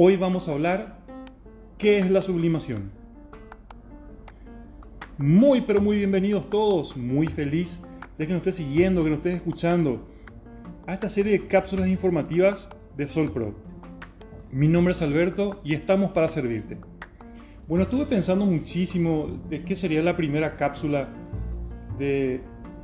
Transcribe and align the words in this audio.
Hoy 0.00 0.16
vamos 0.16 0.46
a 0.46 0.52
hablar 0.52 0.96
qué 1.76 1.98
es 1.98 2.08
la 2.08 2.22
sublimación. 2.22 2.92
Muy 5.18 5.62
pero 5.62 5.80
muy 5.80 5.96
bienvenidos 5.96 6.48
todos, 6.50 6.96
muy 6.96 7.26
feliz 7.26 7.82
de 8.16 8.24
que 8.24 8.32
nos 8.32 8.46
estés 8.46 8.64
siguiendo, 8.64 9.02
que 9.02 9.10
nos 9.10 9.16
estés 9.16 9.34
escuchando 9.34 10.06
a 10.86 10.94
esta 10.94 11.08
serie 11.08 11.32
de 11.32 11.48
cápsulas 11.48 11.88
informativas 11.88 12.68
de 12.96 13.08
Sol 13.08 13.32
Pro. 13.32 13.56
Mi 14.52 14.68
nombre 14.68 14.92
es 14.92 15.02
Alberto 15.02 15.60
y 15.64 15.74
estamos 15.74 16.12
para 16.12 16.28
servirte. 16.28 16.76
Bueno, 17.66 17.82
estuve 17.82 18.06
pensando 18.06 18.46
muchísimo 18.46 19.26
de 19.50 19.64
qué 19.64 19.74
sería 19.74 20.00
la 20.00 20.16
primera 20.16 20.56
cápsula 20.56 21.08
de, 21.98 22.40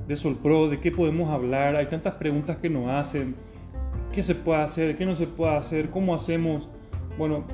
de 0.09 0.17
Sol 0.17 0.37
Pro, 0.43 0.69
de 0.69 0.81
qué 0.81 0.91
podemos 0.91 1.31
hablar. 1.31 1.77
Hay 1.77 1.87
tantas 1.87 2.15
preguntas 2.15 2.57
que 2.57 2.69
nos 2.69 2.89
hacen. 2.91 3.37
¿Qué 4.13 4.25
se 4.25 4.35
puede 4.35 4.63
hacer? 4.63 4.97
¿Qué 4.99 5.07
no 5.07 5.15
se 5.15 5.29
puede 5.29 5.55
hacer? 5.55 5.91
¿Cómo 5.91 6.13
hacemos? 6.13 6.69
Bueno, 7.17 7.45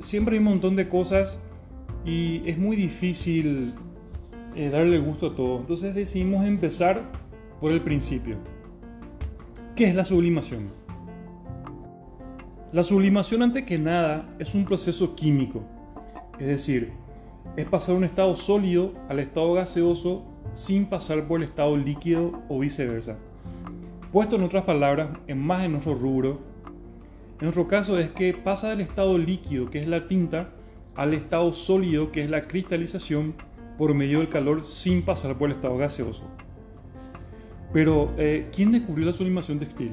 siempre 0.00 0.34
hay 0.34 0.38
un 0.38 0.44
montón 0.44 0.76
de 0.76 0.88
cosas 0.88 1.38
y 2.04 2.48
es 2.48 2.58
muy 2.58 2.76
difícil 2.76 3.74
eh, 4.54 4.70
darle 4.70 4.98
gusto 4.98 5.28
a 5.28 5.34
todo. 5.34 5.60
Entonces 5.60 5.94
decidimos 5.94 6.46
empezar 6.46 7.02
por 7.60 7.72
el 7.72 7.80
principio. 7.80 8.36
¿Qué 9.74 9.88
es 9.88 9.94
la 9.94 10.04
sublimación? 10.04 10.68
La 12.72 12.84
sublimación, 12.84 13.42
antes 13.42 13.64
que 13.64 13.78
nada, 13.78 14.28
es 14.38 14.54
un 14.54 14.64
proceso 14.64 15.16
químico. 15.16 15.62
Es 16.38 16.46
decir, 16.46 16.92
es 17.56 17.66
pasar 17.66 17.96
un 17.96 18.04
estado 18.04 18.36
sólido 18.36 18.92
al 19.08 19.18
estado 19.18 19.54
gaseoso 19.54 20.24
sin 20.52 20.86
pasar 20.86 21.26
por 21.26 21.40
el 21.40 21.48
estado 21.48 21.76
líquido 21.76 22.32
o 22.48 22.60
viceversa. 22.60 23.16
Puesto 24.12 24.36
en 24.36 24.44
otras 24.44 24.64
palabras, 24.64 25.10
en 25.26 25.38
más 25.38 25.64
en 25.64 25.72
nuestro 25.72 25.94
rubro, 25.94 26.38
en 27.40 27.46
nuestro 27.46 27.68
caso 27.68 27.98
es 27.98 28.10
que 28.10 28.34
pasa 28.34 28.68
del 28.68 28.82
estado 28.82 29.16
líquido, 29.16 29.70
que 29.70 29.80
es 29.80 29.88
la 29.88 30.06
tinta, 30.08 30.50
al 30.94 31.14
estado 31.14 31.54
sólido, 31.54 32.12
que 32.12 32.22
es 32.22 32.28
la 32.28 32.42
cristalización, 32.42 33.34
por 33.78 33.94
medio 33.94 34.18
del 34.18 34.28
calor 34.28 34.62
sin 34.64 35.00
pasar 35.02 35.38
por 35.38 35.48
el 35.48 35.56
estado 35.56 35.78
gaseoso. 35.78 36.22
Pero, 37.72 38.12
eh, 38.18 38.50
¿quién 38.54 38.72
descubrió 38.72 39.06
la 39.06 39.14
sublimación 39.14 39.58
textil? 39.58 39.92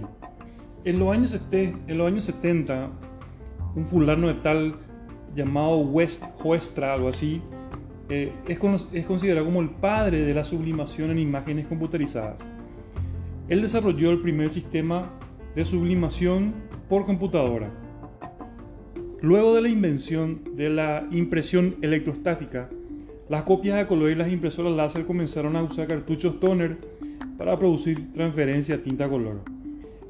En 0.84 1.00
los, 1.00 1.09
años, 1.14 1.40
en 1.52 1.98
los 1.98 2.08
años 2.08 2.25
70, 2.25 2.90
un 3.75 3.88
fulano 3.88 4.28
de 4.28 4.34
tal 4.34 4.75
llamado 5.34 5.78
West 5.78 6.22
Hoestra, 6.44 6.94
algo 6.94 7.08
así, 7.08 7.42
eh, 8.09 8.34
es, 8.48 8.59
es 8.92 9.06
considerado 9.06 9.45
como 9.45 9.62
el 9.62 9.70
padre 9.70 10.23
de 10.23 10.34
la 10.34 10.44
sublimación 10.44 11.12
en 11.12 11.20
imágenes 11.20 11.68
computarizadas. 11.68 12.36
Él 13.48 13.62
desarrolló 13.62 14.12
el 14.12 14.20
primer 14.20 14.50
sistema 14.52 15.14
de 15.56 15.64
sublimación 15.64 16.53
por 16.90 17.06
computadora. 17.06 17.70
Luego 19.22 19.56
de 19.56 19.62
la 19.62 19.70
invención 19.70 20.56
de 20.56 20.70
la 20.70 21.08
impresión 21.12 21.76
electrostática, 21.82 22.70
las 23.30 23.44
copias 23.44 23.78
de 23.78 23.88
color 23.88 24.12
y 24.12 24.16
las 24.16 24.32
impresoras 24.32 24.74
láser 24.74 25.06
comenzaron 25.06 25.56
a 25.56 25.64
usar 25.64 25.88
cartuchos 25.88 26.40
toner 26.40 26.78
para 27.38 27.58
producir 27.58 28.14
transferencia 28.14 28.82
tinta 28.82 29.10
color. 29.10 29.42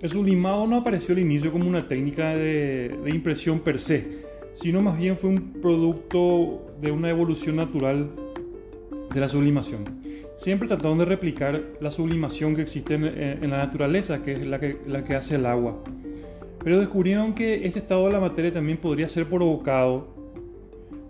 El 0.01 0.09
sublimado 0.09 0.67
no 0.67 0.75
apareció 0.75 1.13
al 1.13 1.19
inicio 1.19 1.51
como 1.51 1.67
una 1.67 1.87
técnica 1.87 2.35
de, 2.35 2.95
impresión 3.07 3.61
per 3.61 3.79
se, 3.79 4.25
sino 4.53 4.81
más 4.81 4.97
bien 4.97 5.17
fue 5.17 5.31
un 5.31 5.53
producto 5.61 6.75
de 6.79 6.91
una 6.91 7.09
evolución 7.09 7.55
natural 7.55 8.11
de 9.11 9.19
la 9.19 9.29
sublimación. 9.29 9.85
Siempre 10.35 10.67
trataron 10.67 10.99
de 10.99 11.05
replicar 11.05 11.63
la 11.81 11.89
sublimación 11.89 12.55
que 12.55 12.61
existe 12.61 12.93
en, 12.93 13.49
la 13.49 13.57
naturaleza, 13.57 14.21
que 14.21 14.33
es 14.33 14.45
la 14.45 14.59
que 14.59 15.15
hace 15.15 15.35
el 15.35 15.47
agua. 15.47 15.81
Pero 16.63 16.79
descubrieron 16.79 17.33
que 17.33 17.65
este 17.65 17.79
estado 17.79 18.05
de 18.07 18.13
la 18.13 18.19
materia 18.19 18.51
también 18.51 18.77
podría 18.77 19.07
ser 19.07 19.27
provocado 19.27 20.17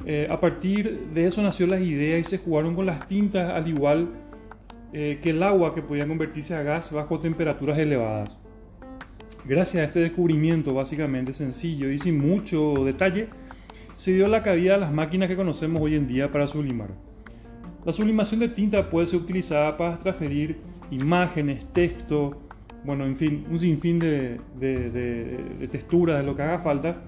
eh, 0.10 0.26
a 0.30 0.40
partir 0.40 1.10
de 1.14 1.28
eso 1.28 1.42
nació 1.42 1.68
las 1.68 1.82
ideas 1.82 2.22
y 2.22 2.24
se 2.30 2.38
jugaron 2.38 2.76
con 2.76 2.86
las 2.86 3.10
tintas 3.10 3.52
al 3.52 3.68
igual 3.68 4.08
eh, 4.94 5.20
que 5.22 5.32
el 5.32 5.44
agua 5.44 5.76
que 5.76 5.82
podía 5.82 6.08
convertirse 6.08 6.56
a 6.56 6.64
gas 6.64 6.94
bajo 6.94 7.20
temperaturas 7.20 7.78
elevadas. 7.78 8.30
Gracias 9.44 9.82
a 9.82 9.84
este 9.84 10.00
descubrimiento 10.00 10.74
básicamente 10.74 11.34
sencillo 11.34 11.92
y 11.92 12.00
sin 12.00 12.26
mucho 12.26 12.74
detalle, 12.86 13.28
se 13.98 14.14
dio 14.14 14.28
la 14.28 14.44
cabida 14.44 14.76
a 14.76 14.78
las 14.78 14.94
máquinas 14.94 15.28
que 15.28 15.36
conocemos 15.36 15.82
hoy 15.82 15.96
en 15.96 16.08
día 16.08 16.32
para 16.32 16.48
sublimar. 16.48 16.92
La 17.84 17.92
sublimación 17.92 18.40
de 18.40 18.48
tinta 18.48 18.90
puede 18.90 19.08
ser 19.08 19.20
utilizada 19.20 19.76
para 19.76 20.00
transferir 20.00 20.58
imágenes, 20.90 21.66
texto, 21.74 22.47
bueno, 22.84 23.06
en 23.06 23.18
fin, 23.18 23.46
un 23.50 23.60
sinfín 23.60 24.00
de, 24.00 24.40
de, 24.60 24.90
de 24.90 25.68
texturas, 25.68 26.20
de 26.20 26.24
lo 26.24 26.36
que 26.36 26.42
haga 26.42 26.60
falta, 26.60 27.02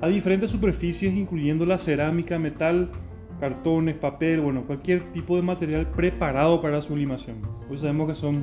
a 0.00 0.08
diferentes 0.08 0.50
superficies 0.50 1.14
incluyendo 1.14 1.64
la 1.66 1.78
cerámica, 1.78 2.38
metal, 2.38 2.90
cartones, 3.40 3.96
papel, 3.96 4.40
bueno, 4.40 4.62
cualquier 4.62 5.12
tipo 5.12 5.36
de 5.36 5.42
material 5.42 5.86
preparado 5.88 6.60
para 6.60 6.80
sublimación. 6.82 7.36
Pues 7.68 7.80
sabemos 7.80 8.08
que 8.08 8.14
son 8.14 8.42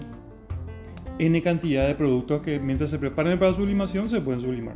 N 1.20 1.42
cantidad 1.42 1.88
de 1.88 1.96
productos 1.96 2.42
que 2.42 2.60
mientras 2.60 2.90
se 2.90 3.00
preparan 3.00 3.38
para 3.38 3.54
sublimación 3.54 4.10
se 4.10 4.22
pueden 4.22 4.42
sublimar. 4.42 4.76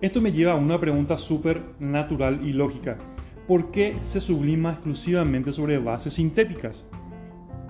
Esto 0.00 0.20
me 0.20 0.32
lleva 0.32 0.52
a 0.52 0.56
una 0.56 0.78
pregunta 0.78 1.16
súper 1.16 1.62
natural 1.78 2.40
y 2.46 2.52
lógica. 2.52 2.98
¿Por 3.46 3.70
qué 3.70 3.96
se 4.00 4.20
sublima 4.20 4.72
exclusivamente 4.72 5.52
sobre 5.52 5.78
bases 5.78 6.14
sintéticas? 6.14 6.84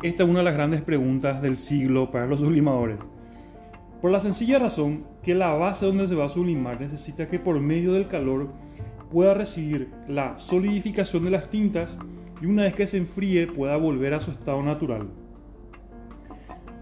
Esta 0.03 0.23
es 0.23 0.29
una 0.29 0.41
de 0.41 0.45
las 0.45 0.55
grandes 0.55 0.83
preguntas 0.83 1.41
del 1.41 1.57
siglo 1.57 2.11
para 2.11 2.27
los 2.27 2.41
sublimadores. 2.41 2.99
Por 4.05 4.11
la 4.11 4.21
sencilla 4.21 4.59
razón 4.59 5.07
que 5.23 5.35
la 5.35 5.55
base 5.55 5.87
donde 5.87 6.07
se 6.07 6.15
va 6.15 6.27
a 6.27 6.29
sublimar 6.29 6.79
necesita 6.79 7.27
que 7.27 7.39
por 7.39 7.59
medio 7.59 7.95
del 7.95 8.07
calor 8.07 8.51
pueda 9.11 9.33
recibir 9.33 9.89
la 10.09 10.39
solidificación 10.39 11.25
de 11.25 11.31
las 11.31 11.49
tintas 11.49 11.97
y 12.43 12.45
una 12.45 12.65
vez 12.65 12.75
que 12.75 12.87
se 12.87 12.99
enfríe 12.99 13.47
pueda 13.47 13.79
volver 13.79 14.13
a 14.13 14.21
su 14.21 14.31
estado 14.31 14.63
natural. 14.63 15.09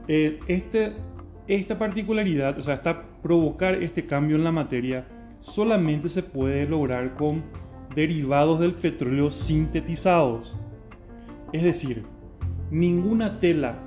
Eh, 0.08 0.40
este, 0.48 0.94
esta 1.46 1.78
particularidad, 1.78 2.58
o 2.58 2.62
sea, 2.64 2.74
esta, 2.74 3.04
provocar 3.22 3.76
este 3.76 4.04
cambio 4.04 4.34
en 4.34 4.42
la 4.42 4.50
materia, 4.50 5.06
solamente 5.42 6.08
se 6.08 6.24
puede 6.24 6.66
lograr 6.66 7.14
con 7.14 7.44
derivados 7.94 8.58
del 8.58 8.74
petróleo 8.74 9.30
sintetizados. 9.30 10.56
Es 11.52 11.62
decir, 11.62 12.02
ninguna 12.72 13.38
tela 13.38 13.78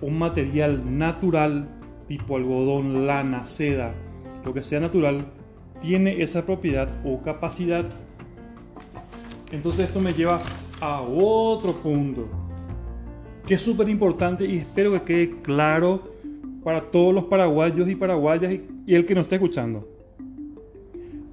o 0.00 0.08
material 0.08 0.98
natural 0.98 1.76
tipo 2.10 2.36
algodón, 2.36 3.06
lana, 3.06 3.44
seda, 3.44 3.94
lo 4.44 4.52
que 4.52 4.64
sea 4.64 4.80
natural, 4.80 5.26
tiene 5.80 6.22
esa 6.22 6.44
propiedad 6.44 6.90
o 7.04 7.22
capacidad. 7.22 7.84
Entonces 9.52 9.86
esto 9.86 10.00
me 10.00 10.12
lleva 10.12 10.40
a 10.80 11.02
otro 11.02 11.72
punto, 11.74 12.26
que 13.46 13.54
es 13.54 13.62
súper 13.62 13.88
importante 13.88 14.44
y 14.44 14.56
espero 14.56 14.92
que 14.92 15.02
quede 15.02 15.40
claro 15.42 16.02
para 16.64 16.80
todos 16.90 17.14
los 17.14 17.26
paraguayos 17.26 17.88
y 17.88 17.94
paraguayas 17.94 18.58
y 18.86 18.94
el 18.96 19.06
que 19.06 19.14
nos 19.14 19.22
esté 19.22 19.36
escuchando. 19.36 19.86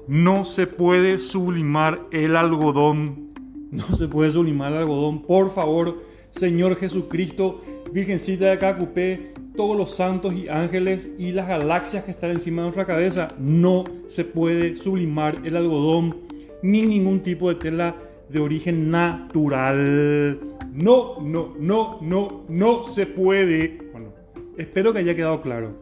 No 0.08 0.46
se 0.46 0.68
puede 0.68 1.18
sublimar 1.18 2.02
el 2.12 2.36
algodón. 2.36 3.34
No 3.72 3.96
se 3.96 4.08
puede 4.08 4.30
sublimar 4.30 4.74
el 4.74 4.78
algodón. 4.78 5.24
Por 5.24 5.56
favor, 5.56 6.04
Señor 6.30 6.76
Jesucristo, 6.76 7.62
Virgencita 7.92 8.46
de 8.46 8.60
Cacupé, 8.60 9.34
todos 9.58 9.76
los 9.76 9.96
santos 9.96 10.34
y 10.34 10.48
ángeles 10.48 11.10
y 11.18 11.34
las 11.34 11.50
galaxias 11.50 12.06
que 12.06 12.12
están 12.12 12.32
encima 12.32 12.62
de 12.62 12.68
nuestra 12.68 12.86
cabeza. 12.86 13.28
No 13.38 13.84
se 14.08 14.24
puede 14.24 14.78
sublimar 14.78 15.40
el 15.44 15.58
algodón 15.58 16.16
ni 16.62 16.84
ningún 16.84 17.22
tipo 17.22 17.50
de 17.50 17.56
tela 17.56 17.96
de 18.30 18.40
origen 18.40 18.90
natural. 18.90 20.40
No, 20.72 21.20
no, 21.20 21.56
no, 21.60 22.00
no, 22.02 22.44
no 22.48 22.84
se 22.86 23.06
puede. 23.06 23.80
Bueno, 23.92 24.14
espero 24.58 24.94
que 24.94 25.00
haya 25.00 25.16
quedado 25.16 25.42
claro. 25.42 25.76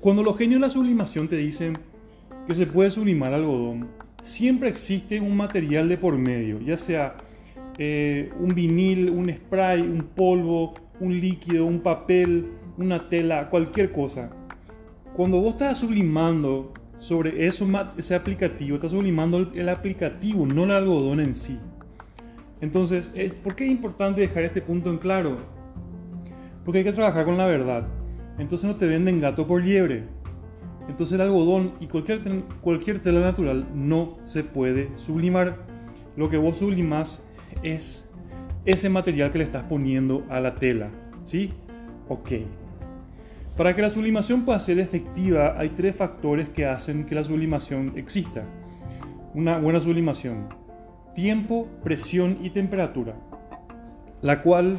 Cuando 0.00 0.22
los 0.22 0.38
genios 0.38 0.60
de 0.60 0.66
la 0.68 0.72
sublimación 0.72 1.28
te 1.28 1.36
dicen 1.36 1.74
que 2.46 2.54
se 2.54 2.66
puede 2.66 2.90
sublimar 2.90 3.34
algodón, 3.34 3.88
siempre 4.22 4.68
existe 4.68 5.20
un 5.20 5.36
material 5.36 5.88
de 5.88 5.98
por 5.98 6.16
medio, 6.16 6.60
ya 6.60 6.76
sea 6.76 7.16
eh, 7.78 8.30
un 8.40 8.54
vinil, 8.54 9.10
un 9.10 9.30
spray, 9.30 9.82
un 9.82 10.00
polvo, 10.14 10.74
un 11.00 11.20
líquido, 11.20 11.66
un 11.66 11.80
papel, 11.80 12.52
una 12.78 13.08
tela, 13.08 13.50
cualquier 13.50 13.92
cosa. 13.92 14.30
Cuando 15.14 15.40
vos 15.40 15.52
estás 15.52 15.78
sublimando 15.78 16.72
sobre 16.98 17.46
eso, 17.46 17.66
ese 17.96 18.14
aplicativo, 18.14 18.76
estás 18.76 18.92
sublimando 18.92 19.50
el, 19.54 19.68
aplicativo, 19.68 20.46
no 20.46 20.64
el 20.64 20.70
algodón 20.70 21.20
en 21.20 21.34
sí. 21.34 21.58
Entonces, 22.60 23.12
¿por 23.42 23.54
qué 23.54 23.64
es 23.64 23.70
importante 23.70 24.22
dejar 24.22 24.44
este 24.44 24.62
punto 24.62 24.90
en 24.90 24.98
claro? 24.98 25.38
Porque 26.64 26.78
hay 26.78 26.84
que 26.84 26.92
trabajar 26.92 27.24
con 27.26 27.36
la 27.36 27.46
verdad. 27.46 27.86
Entonces 28.38 28.66
no 28.66 28.76
te 28.76 28.86
venden 28.86 29.20
gato 29.20 29.46
por 29.46 29.62
liebre. 29.62 30.04
Entonces 30.88 31.14
el 31.14 31.20
algodón 31.20 31.72
y 31.80 31.86
cualquier, 31.86 32.20
cualquier 32.60 33.00
tela 33.00 33.20
natural 33.20 33.66
no 33.74 34.18
se 34.24 34.44
puede 34.44 34.90
sublimar. 34.96 35.58
Lo 36.16 36.30
que 36.30 36.38
vos 36.38 36.58
sublimas 36.58 37.22
es 37.62 38.08
ese 38.64 38.88
material 38.88 39.30
que 39.32 39.38
le 39.38 39.44
estás 39.44 39.64
poniendo 39.64 40.24
a 40.28 40.40
la 40.40 40.54
tela. 40.54 40.90
¿Sí? 41.24 41.52
Ok. 42.08 42.32
Para 43.56 43.74
que 43.74 43.82
la 43.82 43.90
sublimación 43.90 44.44
pueda 44.44 44.60
ser 44.60 44.78
efectiva, 44.78 45.58
hay 45.58 45.70
tres 45.70 45.96
factores 45.96 46.48
que 46.50 46.66
hacen 46.66 47.06
que 47.06 47.14
la 47.14 47.24
sublimación 47.24 47.94
exista. 47.96 48.42
Una 49.34 49.58
buena 49.58 49.80
sublimación. 49.80 50.48
Tiempo, 51.14 51.66
presión 51.82 52.38
y 52.42 52.50
temperatura. 52.50 53.14
La 54.20 54.42
cual 54.42 54.76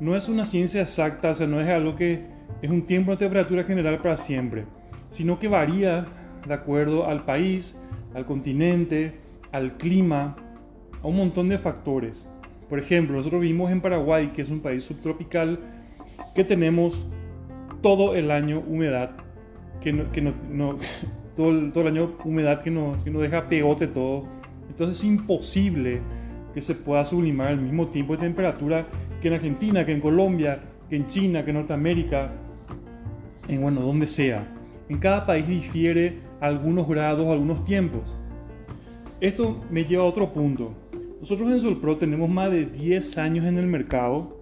no 0.00 0.16
es 0.16 0.28
una 0.28 0.46
ciencia 0.46 0.82
exacta, 0.82 1.30
o 1.30 1.34
sea, 1.34 1.46
no 1.46 1.60
es 1.60 1.68
algo 1.68 1.96
que 1.96 2.24
es 2.62 2.70
un 2.70 2.86
tiempo 2.86 3.10
de 3.10 3.18
temperatura 3.18 3.64
general 3.64 3.98
para 3.98 4.16
siempre, 4.16 4.64
sino 5.10 5.38
que 5.38 5.48
varía 5.48 6.06
de 6.46 6.54
acuerdo 6.54 7.06
al 7.06 7.24
país, 7.24 7.76
al 8.14 8.24
continente, 8.24 9.20
al 9.52 9.76
clima, 9.76 10.36
a 11.04 11.06
un 11.06 11.16
montón 11.16 11.48
de 11.48 11.58
factores. 11.58 12.26
Por 12.68 12.78
ejemplo, 12.78 13.16
nosotros 13.16 13.42
vivimos 13.42 13.70
en 13.70 13.80
Paraguay, 13.80 14.32
que 14.34 14.42
es 14.42 14.50
un 14.50 14.60
país 14.60 14.82
subtropical, 14.82 15.60
que 16.34 16.44
tenemos 16.44 17.06
todo 17.82 18.14
el 18.14 18.30
año 18.30 18.60
humedad, 18.66 19.10
que, 19.82 19.92
no, 19.92 20.04
todo, 21.36 21.50
el, 21.50 21.72
todo, 21.72 21.86
el, 21.86 21.96
año 21.96 22.16
humedad 22.24 22.62
que 22.62 22.70
nos, 22.70 23.04
que 23.04 23.10
nos 23.10 23.22
deja 23.22 23.48
pegote 23.48 23.86
todo. 23.86 24.24
Entonces 24.68 24.98
es 24.98 25.04
imposible 25.04 26.00
que 26.54 26.62
se 26.62 26.74
pueda 26.74 27.04
sublimar 27.04 27.48
al 27.48 27.60
mismo 27.60 27.88
tiempo 27.88 28.14
de 28.16 28.22
temperatura 28.22 28.86
que 29.20 29.28
en 29.28 29.34
Argentina, 29.34 29.84
que 29.84 29.92
en 29.92 30.00
Colombia, 30.00 30.60
que 30.88 30.96
en 30.96 31.06
China, 31.08 31.44
que 31.44 31.50
en 31.50 31.58
Norteamérica, 31.58 32.32
en 33.46 33.60
bueno, 33.60 33.82
donde 33.82 34.06
sea. 34.06 34.48
En 34.88 34.98
cada 34.98 35.26
país 35.26 35.46
difiere 35.46 36.20
algunos 36.40 36.88
grados, 36.88 37.26
algunos 37.26 37.64
tiempos. 37.64 38.16
Esto 39.20 39.64
me 39.70 39.84
lleva 39.84 40.04
a 40.04 40.06
otro 40.06 40.32
punto. 40.32 40.74
Nosotros 41.24 41.50
en 41.52 41.60
Solpro 41.60 41.96
tenemos 41.96 42.28
más 42.28 42.50
de 42.50 42.66
10 42.66 43.16
años 43.16 43.46
en 43.46 43.56
el 43.56 43.66
mercado, 43.66 44.36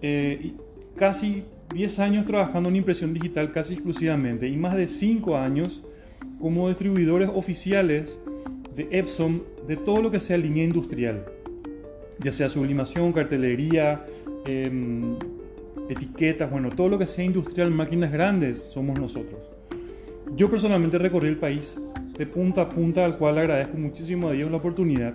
eh, 0.00 0.50
casi 0.96 1.44
10 1.72 2.00
años 2.00 2.26
trabajando 2.26 2.70
en 2.70 2.74
impresión 2.74 3.14
digital 3.14 3.52
casi 3.52 3.74
exclusivamente 3.74 4.48
y 4.48 4.56
más 4.56 4.74
de 4.74 4.88
5 4.88 5.36
años 5.36 5.80
como 6.40 6.68
distribuidores 6.68 7.30
oficiales 7.32 8.18
de 8.74 8.88
Epson 8.90 9.44
de 9.68 9.76
todo 9.76 10.02
lo 10.02 10.10
que 10.10 10.18
sea 10.18 10.36
línea 10.36 10.64
industrial, 10.64 11.24
ya 12.18 12.32
sea 12.32 12.48
sublimación, 12.48 13.12
cartelería, 13.12 14.04
em, 14.44 15.14
etiquetas, 15.88 16.50
bueno, 16.50 16.70
todo 16.70 16.88
lo 16.88 16.98
que 16.98 17.06
sea 17.06 17.24
industrial, 17.24 17.70
máquinas 17.70 18.10
grandes, 18.10 18.60
somos 18.72 18.98
nosotros. 18.98 19.48
Yo 20.34 20.50
personalmente 20.50 20.98
recorrí 20.98 21.28
el 21.28 21.36
país 21.36 21.80
de 22.18 22.26
punta 22.26 22.62
a 22.62 22.68
punta, 22.68 23.04
al 23.04 23.18
cual 23.18 23.38
agradezco 23.38 23.76
muchísimo 23.76 24.30
a 24.30 24.32
Dios 24.32 24.50
la 24.50 24.56
oportunidad 24.56 25.14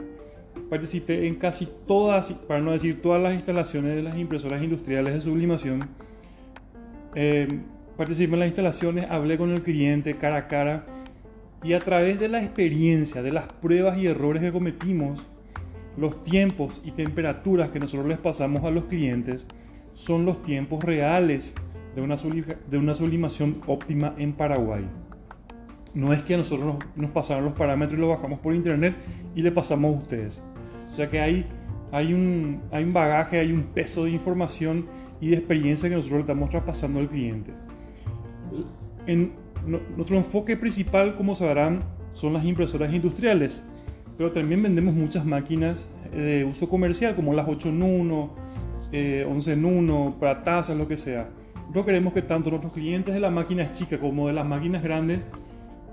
participé 0.70 1.28
en 1.28 1.36
casi 1.36 1.68
todas, 1.88 2.32
para 2.48 2.62
no 2.62 2.72
decir 2.72 3.02
todas 3.02 3.22
las 3.22 3.34
instalaciones 3.34 3.96
de 3.96 4.04
las 4.04 4.18
impresoras 4.18 4.64
industriales 4.64 5.14
de 5.14 5.22
sublimación. 5.22 5.82
Eh, 7.16 7.48
participé 7.96 8.34
en 8.34 8.40
las 8.40 8.48
instalaciones, 8.48 9.10
hablé 9.10 9.38
con 9.38 9.52
el 9.52 9.62
cliente 9.64 10.18
cara 10.18 10.38
a 10.38 10.48
cara 10.48 10.86
y 11.64 11.74
a 11.74 11.80
través 11.80 12.20
de 12.20 12.30
la 12.30 12.44
experiencia, 12.44 13.22
de 13.22 13.32
las 13.32 13.52
pruebas 13.52 13.98
y 13.98 14.08
errores 14.08 14.44
que 14.44 14.52
cometimos, 14.52 15.26
los 15.98 16.24
tiempos 16.24 16.82
y 16.86 16.92
temperaturas 16.92 17.72
que 17.72 17.80
nosotros 17.80 18.08
les 18.08 18.20
pasamos 18.20 18.64
a 18.64 18.70
los 18.70 18.86
clientes 18.86 19.46
son 19.94 20.26
los 20.26 20.44
tiempos 20.44 20.84
reales 20.84 21.56
de 21.96 22.02
una, 22.04 22.96
sublimación 22.96 23.62
óptima 23.66 24.14
en 24.20 24.34
Paraguay. 24.34 24.86
No 25.96 26.14
es 26.14 26.22
que 26.22 26.36
a 26.36 26.38
nosotros 26.38 26.76
nos, 26.76 26.98
nos 26.98 27.10
pasaron 27.10 27.46
los 27.46 27.54
parámetros 27.54 27.98
y 27.98 28.02
los 28.02 28.10
bajamos 28.12 28.40
por 28.40 28.54
internet 28.54 28.96
y 29.34 29.42
le 29.42 29.52
pasamos 29.52 29.96
a 29.96 29.98
ustedes. 29.98 30.42
Sea 30.98 31.12
que 31.12 31.22
hay, 31.22 31.46
hay, 31.92 32.12
un, 32.12 32.64
hay 32.72 32.84
un 32.84 32.92
bagaje, 32.92 33.40
hay 33.40 33.52
un 33.52 33.66
peso 33.66 34.06
de 34.06 34.10
información 34.10 34.88
y 35.22 35.28
de 35.28 35.36
experiencia 35.36 35.88
que 35.88 35.94
nosotros 35.94 36.18
le 36.18 36.22
estamos 36.22 36.50
traspasando 36.50 37.00
al 37.00 37.08
cliente. 37.08 37.52
En, 39.06 39.34
nuestro 39.96 40.18
enfoque 40.18 40.58
principal, 40.58 41.16
como 41.16 41.36
sabrán, 41.36 41.82
son 42.14 42.34
las 42.34 42.44
impresoras 42.46 42.92
industriales, 42.92 43.62
pero 44.18 44.32
también 44.32 44.64
vendemos 44.64 44.96
muchas 44.96 45.24
máquinas 45.24 45.88
de 46.12 46.44
uso 46.46 46.68
comercial, 46.68 47.16
como 47.16 47.32
las 47.36 47.48
8 47.48 47.70
en 47.70 47.84
1, 47.84 48.30
11 49.28 49.54
en 49.54 49.66
1, 49.66 50.16
para 50.20 50.44
tazas, 50.44 50.76
lo 50.76 50.88
que 50.88 50.98
sea. 50.98 51.30
Nosotros 51.58 51.86
queremos 51.86 52.12
que 52.12 52.24
tanto 52.24 52.50
nuestros 52.50 52.74
clientes 52.74 53.14
de 53.14 53.20
las 53.20 53.32
máquinas 53.32 53.72
chicas 53.74 54.00
como 54.00 54.30
de 54.30 54.34
las 54.34 54.48
máquinas 54.48 54.82
grandes 54.82 55.20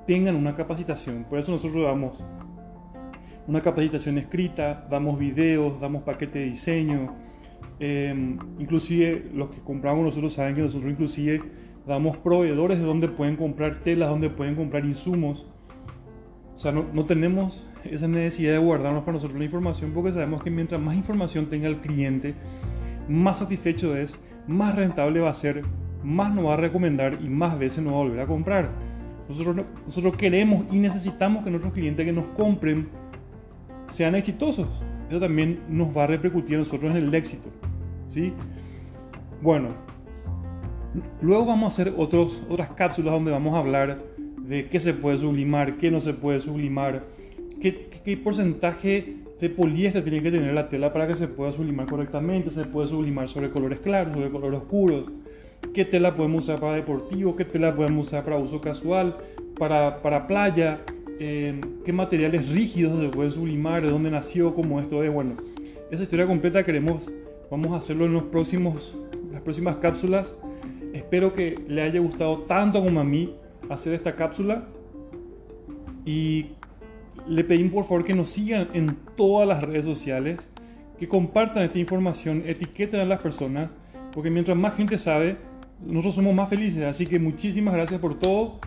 tengan 0.06 0.34
una 0.34 0.56
capacitación. 0.56 1.26
Por 1.28 1.38
eso 1.38 1.52
nosotros 1.52 1.84
damos 1.84 2.24
una 3.46 3.60
capacitación 3.60 4.18
escrita, 4.18 4.86
damos 4.90 5.18
videos, 5.18 5.80
damos 5.80 6.02
paquete 6.02 6.40
de 6.40 6.44
diseño. 6.46 7.14
Em, 7.80 8.38
inclusive 8.58 9.30
los 9.34 9.50
que 9.50 9.60
compramos 9.60 10.04
nosotros 10.04 10.32
saben 10.32 10.54
que 10.54 10.62
nosotros 10.62 10.90
inclusive 10.90 11.42
damos 11.86 12.16
proveedores 12.18 12.78
de 12.78 12.84
donde 12.84 13.08
pueden 13.08 13.36
comprar 13.36 13.80
telas, 13.82 14.08
donde 14.08 14.30
pueden 14.30 14.54
comprar 14.54 14.84
insumos. 14.84 15.46
O 16.54 16.58
sea, 16.58 16.70
no, 16.72 16.84
no, 16.92 17.04
tenemos 17.04 17.68
esa 17.84 18.06
necesidad 18.06 18.52
de 18.52 18.58
guardarnos 18.58 19.02
para 19.02 19.14
nosotros 19.14 19.38
la 19.38 19.44
información 19.44 19.90
porque 19.92 20.12
sabemos 20.12 20.42
que 20.42 20.50
mientras 20.50 20.80
más 20.80 20.96
información 20.96 21.46
tenga 21.46 21.66
el 21.66 21.78
cliente, 21.78 22.34
más 23.08 23.38
satisfecho 23.38 23.96
es, 23.96 24.18
más 24.46 24.74
rentable 24.74 25.20
va 25.20 25.30
a 25.30 25.34
ser, 25.34 25.62
más 26.04 26.32
nos 26.32 26.46
va 26.46 26.54
a 26.54 26.56
recomendar 26.56 27.18
y 27.20 27.28
más 27.28 27.58
veces 27.58 27.82
nos 27.82 27.92
va 27.92 27.96
a 27.96 28.02
volver 28.02 28.20
a 28.20 28.26
comprar. 28.26 28.70
Nosotros, 29.28 29.66
nosotros 29.84 30.16
queremos 30.16 30.66
y 30.72 30.76
necesitamos 30.76 31.44
que 31.44 31.50
nuestros 31.50 31.72
clientes 31.72 32.04
que 32.04 32.12
nos 32.12 32.26
compren 32.36 32.88
sean 33.88 34.14
exitosos. 34.14 34.68
Eso 35.08 35.20
también 35.20 35.60
nos 35.68 35.96
va 35.96 36.04
a 36.04 36.06
repercutir 36.06 36.58
nosotros 36.58 36.90
en 36.90 36.96
el 36.96 37.14
éxito. 37.14 37.50
¿sí? 38.08 38.32
Bueno, 39.42 39.68
luego 41.20 41.46
vamos 41.46 41.64
a 41.64 41.74
hacer 41.74 41.94
otros, 41.96 42.42
otras 42.48 42.70
cápsulas 42.70 43.14
donde 43.14 43.30
vamos 43.30 43.54
a 43.54 43.58
hablar 43.58 43.98
de 44.38 44.68
qué 44.68 44.80
se 44.80 44.94
puede 44.94 45.18
sublimar, 45.18 45.76
qué 45.76 45.90
no 45.90 46.00
se 46.00 46.14
puede 46.14 46.40
sublimar, 46.40 47.04
qué, 47.60 47.90
qué 48.04 48.16
porcentaje 48.16 49.16
de 49.40 49.50
poliéster 49.50 50.02
tiene 50.02 50.22
que 50.22 50.30
tener 50.30 50.54
la 50.54 50.68
tela 50.68 50.92
para 50.92 51.06
que 51.06 51.14
se 51.14 51.28
pueda 51.28 51.52
sublimar 51.52 51.86
correctamente, 51.86 52.50
se 52.50 52.64
puede 52.64 52.88
sublimar 52.88 53.28
sobre 53.28 53.50
colores 53.50 53.80
claros, 53.80 54.14
sobre 54.14 54.30
colores 54.30 54.60
oscuros, 54.60 55.04
qué 55.72 55.84
tela 55.84 56.14
podemos 56.14 56.44
usar 56.44 56.60
para 56.60 56.74
deportivo, 56.74 57.36
qué 57.36 57.44
tela 57.44 57.74
podemos 57.74 58.06
usar 58.06 58.24
para 58.24 58.36
uso 58.36 58.60
casual, 58.60 59.16
para, 59.58 60.02
para 60.02 60.26
playa, 60.26 60.80
eh, 61.18 61.60
qué 61.84 61.92
materiales 61.92 62.48
rígidos 62.48 63.00
se 63.00 63.08
pueden 63.08 63.32
sublimar, 63.32 63.82
de 63.82 63.90
dónde 63.90 64.10
nació, 64.10 64.54
cómo 64.54 64.80
esto 64.80 65.02
es. 65.02 65.12
Bueno, 65.12 65.34
esa 65.90 66.02
historia 66.02 66.26
completa 66.26 66.64
queremos, 66.64 67.10
vamos 67.50 67.72
a 67.72 67.76
hacerlo 67.76 68.06
en 68.06 68.14
los 68.14 68.24
próximos, 68.24 68.98
las 69.32 69.42
próximas 69.42 69.76
cápsulas. 69.76 70.34
Espero 70.92 71.34
que 71.34 71.58
le 71.68 71.82
haya 71.82 72.00
gustado 72.00 72.40
tanto 72.42 72.84
como 72.84 73.00
a 73.00 73.04
mí 73.04 73.34
hacer 73.68 73.94
esta 73.94 74.14
cápsula 74.14 74.68
y 76.04 76.46
le 77.26 77.44
pedimos 77.44 77.72
por 77.72 77.84
favor 77.84 78.04
que 78.04 78.14
nos 78.14 78.30
sigan 78.30 78.68
en 78.74 78.96
todas 79.16 79.48
las 79.48 79.62
redes 79.62 79.84
sociales, 79.84 80.50
que 80.98 81.08
compartan 81.08 81.64
esta 81.64 81.78
información, 81.78 82.42
etiqueten 82.46 83.00
a 83.00 83.04
las 83.04 83.20
personas, 83.20 83.70
porque 84.12 84.30
mientras 84.30 84.56
más 84.56 84.76
gente 84.76 84.98
sabe, 84.98 85.36
nosotros 85.84 86.16
somos 86.16 86.34
más 86.34 86.48
felices. 86.48 86.82
Así 86.84 87.06
que 87.06 87.18
muchísimas 87.18 87.74
gracias 87.74 88.00
por 88.00 88.18
todo. 88.18 88.60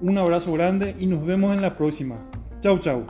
Un 0.00 0.18
abrazo 0.18 0.52
grande 0.52 0.96
y 0.98 1.06
nos 1.06 1.24
vemos 1.24 1.54
en 1.54 1.62
la 1.62 1.76
próxima. 1.76 2.16
Chau, 2.60 2.78
chau. 2.78 3.06